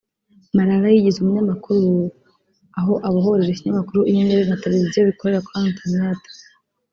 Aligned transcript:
Marara 0.55 0.87
yigize 0.93 1.17
umunyamakuru 1.19 1.83
aho 2.79 2.93
abohoreje 3.07 3.49
Ikinyamakuru 3.53 4.01
Inyenyeri 4.09 4.43
na 4.49 4.61
television 4.63 5.09
bikorera 5.09 5.45
kuri 5.45 5.63
internet 5.71 6.21